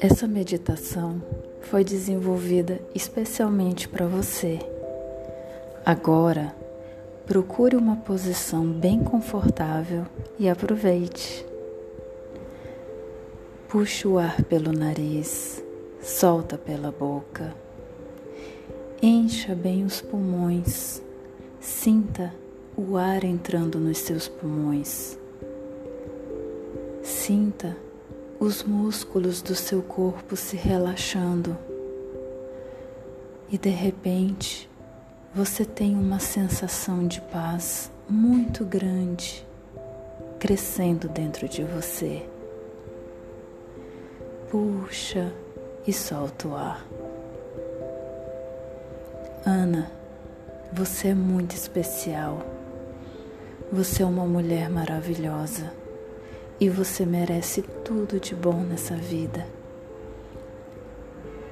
Essa 0.00 0.26
meditação 0.26 1.22
foi 1.60 1.84
desenvolvida 1.84 2.80
especialmente 2.94 3.88
para 3.88 4.06
você. 4.06 4.58
Agora, 5.84 6.54
procure 7.26 7.76
uma 7.76 7.96
posição 7.96 8.64
bem 8.64 9.02
confortável 9.02 10.06
e 10.38 10.48
aproveite. 10.48 11.44
Puxe 13.68 14.08
o 14.08 14.18
ar 14.18 14.42
pelo 14.44 14.72
nariz, 14.72 15.62
solta 16.00 16.56
pela 16.56 16.90
boca. 16.90 17.54
Encha 19.02 19.54
bem 19.54 19.84
os 19.84 20.00
pulmões, 20.00 21.02
sinta 21.60 22.32
o 22.80 22.96
ar 22.96 23.24
entrando 23.24 23.80
nos 23.80 23.98
seus 23.98 24.28
pulmões. 24.28 25.18
Sinta 27.02 27.76
os 28.38 28.62
músculos 28.62 29.42
do 29.42 29.56
seu 29.56 29.82
corpo 29.82 30.36
se 30.36 30.54
relaxando 30.54 31.58
e 33.50 33.58
de 33.58 33.68
repente 33.68 34.70
você 35.34 35.64
tem 35.64 35.96
uma 35.96 36.20
sensação 36.20 37.04
de 37.04 37.20
paz 37.20 37.90
muito 38.08 38.64
grande 38.64 39.44
crescendo 40.38 41.08
dentro 41.08 41.48
de 41.48 41.64
você. 41.64 42.24
Puxa 44.48 45.32
e 45.84 45.92
solta 45.92 46.46
o 46.46 46.54
ar. 46.54 46.86
Ana, 49.44 49.90
você 50.72 51.08
é 51.08 51.14
muito 51.14 51.56
especial. 51.56 52.57
Você 53.70 54.02
é 54.02 54.06
uma 54.06 54.24
mulher 54.24 54.70
maravilhosa 54.70 55.70
e 56.58 56.70
você 56.70 57.04
merece 57.04 57.60
tudo 57.84 58.18
de 58.18 58.34
bom 58.34 58.62
nessa 58.62 58.94
vida. 58.94 59.46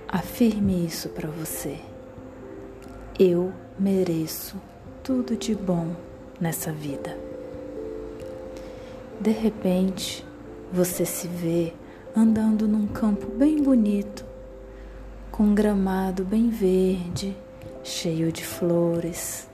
Afirme 0.08 0.86
isso 0.86 1.10
para 1.10 1.28
você. 1.28 1.78
Eu 3.18 3.52
mereço 3.78 4.56
tudo 5.04 5.36
de 5.36 5.54
bom 5.54 5.94
nessa 6.40 6.72
vida. 6.72 7.14
De 9.20 9.30
repente, 9.30 10.24
você 10.72 11.04
se 11.04 11.28
vê 11.28 11.74
andando 12.16 12.66
num 12.66 12.86
campo 12.86 13.26
bem 13.26 13.62
bonito, 13.62 14.24
com 15.30 15.42
um 15.42 15.54
gramado 15.54 16.24
bem 16.24 16.48
verde, 16.48 17.36
cheio 17.84 18.32
de 18.32 18.42
flores, 18.42 19.46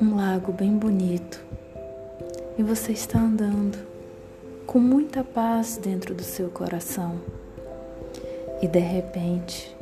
um 0.00 0.14
lago 0.14 0.52
bem 0.52 0.76
bonito, 0.76 1.42
e 2.58 2.62
você 2.62 2.92
está 2.92 3.18
andando 3.18 3.78
com 4.66 4.78
muita 4.78 5.24
paz 5.24 5.78
dentro 5.78 6.14
do 6.14 6.22
seu 6.22 6.50
coração. 6.50 7.18
E 8.60 8.68
de 8.68 8.78
repente, 8.78 9.74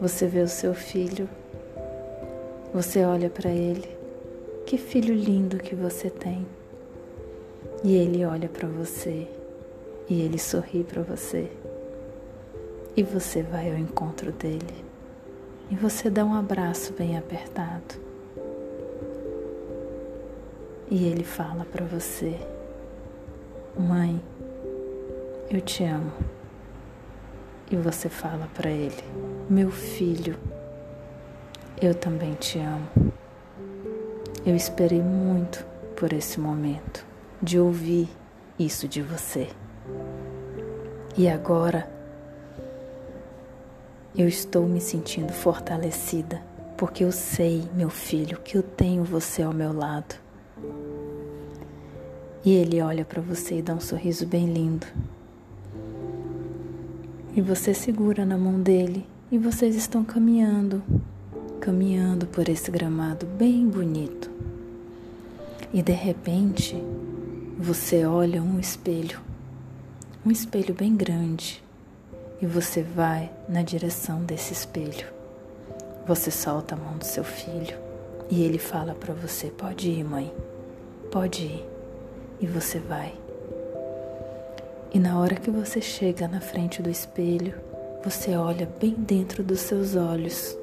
você 0.00 0.28
vê 0.28 0.40
o 0.40 0.48
seu 0.48 0.74
filho, 0.74 1.28
você 2.72 3.04
olha 3.04 3.28
para 3.28 3.50
ele, 3.50 3.88
que 4.64 4.78
filho 4.78 5.14
lindo 5.14 5.58
que 5.58 5.74
você 5.74 6.08
tem. 6.08 6.46
E 7.82 7.96
ele 7.96 8.24
olha 8.24 8.48
para 8.48 8.68
você 8.68 9.26
e 10.08 10.20
ele 10.20 10.38
sorri 10.38 10.84
para 10.84 11.02
você. 11.02 11.50
E 12.96 13.02
você 13.02 13.42
vai 13.42 13.70
ao 13.70 13.76
encontro 13.76 14.30
dele 14.30 14.84
e 15.70 15.74
você 15.74 16.08
dá 16.08 16.24
um 16.24 16.34
abraço 16.34 16.92
bem 16.92 17.18
apertado. 17.18 18.06
E 20.88 21.06
ele 21.06 21.24
fala 21.24 21.64
para 21.64 21.84
você: 21.84 22.38
Mãe, 23.76 24.22
eu 25.50 25.60
te 25.60 25.82
amo. 25.84 26.12
E 27.70 27.76
você 27.76 28.08
fala 28.08 28.48
para 28.54 28.70
ele: 28.70 29.02
Meu 29.50 29.70
filho, 29.70 30.38
eu 31.82 31.94
também 31.94 32.34
te 32.34 32.58
amo. 32.58 33.12
Eu 34.44 34.54
esperei 34.54 35.02
muito 35.02 35.66
por 35.96 36.12
esse 36.12 36.38
momento 36.38 37.04
de 37.42 37.58
ouvir 37.58 38.08
isso 38.56 38.86
de 38.86 39.02
você. 39.02 39.48
E 41.18 41.28
agora 41.28 41.90
eu 44.16 44.28
estou 44.28 44.66
me 44.66 44.80
sentindo 44.80 45.32
fortalecida, 45.32 46.40
porque 46.76 47.02
eu 47.02 47.10
sei, 47.10 47.68
meu 47.74 47.90
filho, 47.90 48.38
que 48.40 48.56
eu 48.56 48.62
tenho 48.62 49.02
você 49.02 49.42
ao 49.42 49.52
meu 49.52 49.72
lado. 49.72 50.25
E 52.44 52.52
ele 52.52 52.80
olha 52.80 53.04
para 53.04 53.20
você 53.20 53.58
e 53.58 53.62
dá 53.62 53.74
um 53.74 53.80
sorriso 53.80 54.26
bem 54.26 54.46
lindo. 54.52 54.86
E 57.34 57.40
você 57.40 57.74
segura 57.74 58.24
na 58.24 58.38
mão 58.38 58.60
dele 58.60 59.06
e 59.30 59.36
vocês 59.36 59.74
estão 59.74 60.04
caminhando, 60.04 60.82
caminhando 61.60 62.26
por 62.26 62.48
esse 62.48 62.70
gramado 62.70 63.26
bem 63.26 63.68
bonito. 63.68 64.30
E 65.72 65.82
de 65.82 65.92
repente, 65.92 66.82
você 67.58 68.06
olha 68.06 68.42
um 68.42 68.58
espelho, 68.58 69.20
um 70.24 70.30
espelho 70.30 70.74
bem 70.74 70.94
grande, 70.94 71.62
e 72.40 72.46
você 72.46 72.82
vai 72.82 73.30
na 73.48 73.62
direção 73.62 74.22
desse 74.24 74.52
espelho. 74.52 75.06
Você 76.06 76.30
solta 76.30 76.74
a 76.74 76.78
mão 76.78 76.96
do 76.96 77.04
seu 77.04 77.24
filho 77.24 77.76
e 78.30 78.42
ele 78.42 78.58
fala 78.58 78.94
para 78.94 79.14
você: 79.14 79.48
Pode 79.48 79.90
ir, 79.90 80.04
mãe, 80.04 80.32
pode 81.10 81.44
ir 81.44 81.64
e 82.40 82.46
você 82.46 82.78
vai. 82.78 83.14
E 84.92 84.98
na 84.98 85.20
hora 85.20 85.34
que 85.34 85.50
você 85.50 85.80
chega 85.80 86.26
na 86.26 86.40
frente 86.40 86.82
do 86.82 86.90
espelho, 86.90 87.54
você 88.04 88.36
olha 88.36 88.66
bem 88.80 88.94
dentro 88.94 89.42
dos 89.42 89.60
seus 89.60 89.96
olhos 89.96 90.56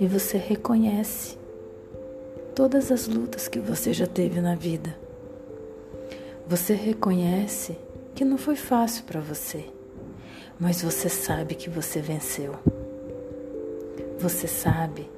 e 0.00 0.06
você 0.06 0.38
reconhece 0.38 1.36
todas 2.54 2.90
as 2.90 3.06
lutas 3.06 3.48
que 3.48 3.58
você 3.58 3.92
já 3.92 4.06
teve 4.06 4.40
na 4.40 4.54
vida. 4.54 4.96
Você 6.46 6.74
reconhece 6.74 7.76
que 8.14 8.24
não 8.24 8.38
foi 8.38 8.56
fácil 8.56 9.04
para 9.04 9.20
você, 9.20 9.64
mas 10.58 10.82
você 10.82 11.08
sabe 11.08 11.54
que 11.54 11.68
você 11.68 12.00
venceu. 12.00 12.54
Você 14.18 14.48
sabe 14.48 15.08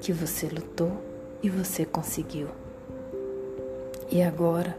que 0.00 0.12
você 0.12 0.46
lutou 0.46 0.92
e 1.42 1.48
você 1.48 1.84
conseguiu. 1.84 2.48
E 4.10 4.22
agora 4.22 4.78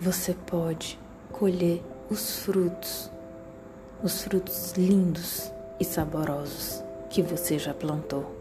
você 0.00 0.34
pode 0.34 0.98
colher 1.32 1.82
os 2.10 2.38
frutos, 2.38 3.10
os 4.02 4.22
frutos 4.22 4.72
lindos 4.72 5.50
e 5.78 5.84
saborosos 5.84 6.82
que 7.08 7.22
você 7.22 7.58
já 7.58 7.72
plantou. 7.72 8.34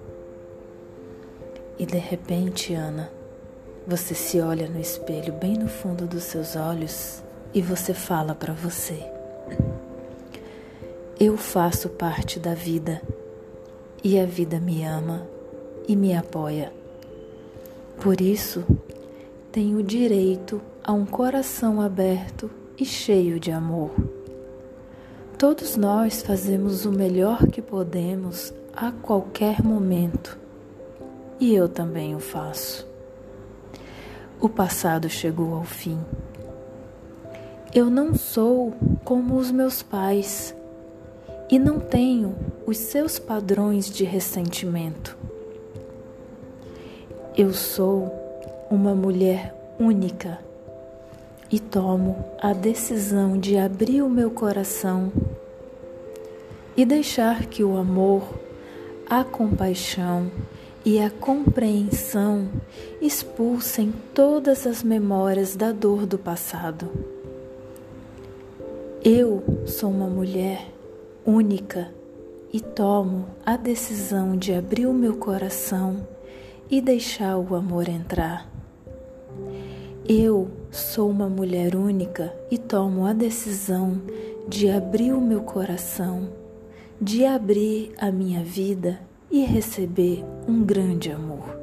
E 1.78 1.86
de 1.86 1.98
repente, 1.98 2.74
Ana, 2.74 3.12
você 3.88 4.16
se 4.16 4.40
olha 4.40 4.68
no 4.68 4.80
espelho 4.80 5.34
bem 5.34 5.58
no 5.58 5.68
fundo 5.68 6.08
dos 6.08 6.24
seus 6.24 6.56
olhos 6.56 7.22
e 7.54 7.62
você 7.62 7.94
fala 7.94 8.34
para 8.34 8.54
você: 8.54 9.06
Eu 11.20 11.38
faço 11.38 11.90
parte 11.90 12.40
da 12.40 12.54
vida 12.54 13.02
e 14.04 14.20
a 14.20 14.26
vida 14.26 14.60
me 14.60 14.84
ama 14.84 15.35
e 15.88 15.96
me 15.96 16.16
apoia. 16.16 16.72
Por 18.02 18.20
isso, 18.22 18.64
tenho 19.52 19.82
direito 19.82 20.62
a 20.84 20.92
um 20.92 21.06
coração 21.06 21.82
aberto 21.82 22.50
e 22.78 22.86
cheio 22.86 23.40
de 23.40 23.52
amor. 23.52 23.92
Todos 25.38 25.76
nós 25.76 26.22
fazemos 26.22 26.86
o 26.86 26.92
melhor 26.92 27.48
que 27.48 27.62
podemos 27.62 28.54
a 28.76 28.92
qualquer 28.92 29.64
momento, 29.64 30.38
e 31.40 31.54
eu 31.54 31.68
também 31.70 32.16
o 32.16 32.20
faço. 32.20 32.88
O 34.40 34.50
passado 34.50 35.10
chegou 35.10 35.54
ao 35.54 35.64
fim. 35.64 36.00
Eu 37.74 37.90
não 37.90 38.14
sou 38.14 38.74
como 39.04 39.36
os 39.36 39.52
meus 39.52 39.82
pais 39.82 40.56
e 41.50 41.60
não 41.60 41.80
tenho 41.80 42.36
os 42.66 42.78
seus 42.78 43.20
padrões 43.20 43.90
de 43.90 44.04
ressentimento. 44.04 45.25
Eu 47.38 47.52
sou 47.52 48.10
uma 48.72 48.96
mulher 48.96 49.54
única 49.78 50.40
e 51.52 51.60
tomo 51.60 52.16
a 52.42 52.54
decisão 52.54 53.38
de 53.38 53.58
abrir 53.58 54.02
o 54.04 54.10
meu 54.10 54.32
coração 54.32 55.12
e 56.78 56.86
deixar 56.86 57.46
que 57.48 57.62
o 57.62 57.76
amor, 57.76 58.24
a 59.10 59.22
compaixão 59.26 60.32
e 60.86 60.98
a 60.98 61.10
compreensão 61.10 62.48
expulsem 63.02 63.94
todas 64.14 64.66
as 64.66 64.82
memórias 64.82 65.58
da 65.58 65.74
dor 65.74 66.06
do 66.06 66.18
passado. 66.18 66.90
Eu 69.04 69.44
sou 69.66 69.90
uma 69.90 70.08
mulher 70.08 70.72
única 71.26 71.92
e 72.54 72.62
tomo 72.62 73.26
a 73.46 73.58
decisão 73.58 74.38
de 74.38 74.54
abrir 74.54 74.86
o 74.86 74.94
meu 74.94 75.18
coração 75.18 76.15
e 76.70 76.82
deixar 76.82 77.38
o 77.38 77.56
amor 77.56 77.88
entrar. 77.88 78.50
Eu 80.08 80.50
sou 80.72 81.10
uma 81.10 81.28
mulher 81.28 81.76
única 81.76 82.34
e 82.52 82.58
tomo 82.58 83.06
a 83.06 83.14
decisão 83.14 84.02
de 84.48 84.70
abrir 84.70 85.14
o 85.14 85.22
meu 85.22 85.42
coração, 85.42 86.30
de 87.02 87.26
abrir 87.26 87.94
a 87.98 88.12
minha 88.12 88.44
vida 88.44 89.00
e 89.32 89.44
receber 89.44 90.24
um 90.48 90.64
grande 90.64 91.12
amor. 91.12 91.60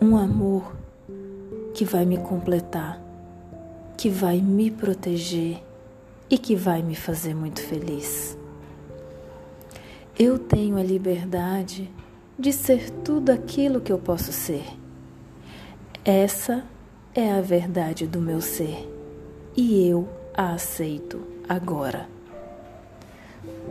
Um 0.00 0.16
amor 0.16 0.76
que 1.72 1.84
vai 1.84 2.04
me 2.04 2.18
completar, 2.18 3.00
que 3.96 4.10
vai 4.10 4.40
me 4.40 4.70
proteger 4.70 5.62
e 6.28 6.36
que 6.36 6.54
vai 6.54 6.82
me 6.82 6.94
fazer 6.94 7.34
muito 7.34 7.62
feliz. 7.62 8.36
Eu 10.18 10.38
tenho 10.38 10.76
a 10.76 10.82
liberdade 10.82 11.90
de 12.38 12.52
ser 12.52 12.90
tudo 12.90 13.30
aquilo 13.30 13.80
que 13.80 13.90
eu 13.90 13.98
posso 13.98 14.32
ser. 14.32 14.64
Essa 16.04 16.64
é 17.14 17.32
a 17.32 17.40
verdade 17.40 18.06
do 18.06 18.20
meu 18.20 18.40
ser 18.40 18.88
e 19.56 19.88
eu 19.88 20.08
a 20.34 20.52
aceito 20.52 21.20
agora. 21.48 22.08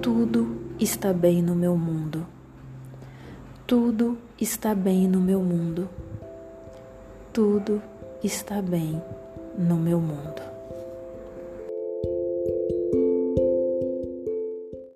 Tudo 0.01 0.61
está 0.79 1.13
bem 1.13 1.41
no 1.41 1.55
meu 1.55 1.77
mundo. 1.77 2.25
Tudo 3.67 4.17
está 4.39 4.73
bem 4.73 5.07
no 5.07 5.21
meu 5.21 5.41
mundo. 5.41 5.87
Tudo 7.31 7.81
está 8.23 8.61
bem 8.61 9.01
no 9.57 9.75
meu 9.75 9.99
mundo. 9.99 10.54